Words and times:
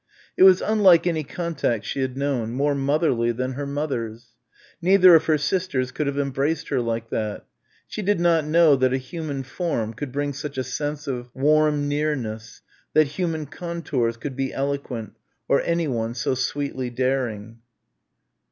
It 0.35 0.41
was 0.41 0.63
unlike 0.63 1.05
any 1.05 1.23
contact 1.23 1.85
she 1.85 2.01
had 2.01 2.17
known 2.17 2.53
more 2.53 2.73
motherly 2.73 3.31
than 3.31 3.51
her 3.53 3.67
mother's. 3.67 4.29
Neither 4.81 5.13
of 5.13 5.25
her 5.25 5.37
sisters 5.37 5.91
could 5.91 6.07
have 6.07 6.17
embraced 6.17 6.69
her 6.69 6.81
like 6.81 7.11
that. 7.11 7.45
She 7.85 8.01
did 8.01 8.19
not 8.19 8.43
know 8.45 8.75
that 8.75 8.93
a 8.95 8.97
human 8.97 9.43
form 9.43 9.93
could 9.93 10.11
bring 10.11 10.33
such 10.33 10.57
a 10.57 10.63
sense 10.63 11.05
of 11.07 11.29
warm 11.35 11.87
nearness, 11.87 12.63
that 12.95 13.09
human 13.09 13.45
contours 13.45 14.17
could 14.17 14.35
be 14.35 14.51
eloquent 14.51 15.13
or 15.47 15.61
anyone 15.61 16.15
so 16.15 16.33
sweetly 16.33 16.89
daring. 16.89 17.59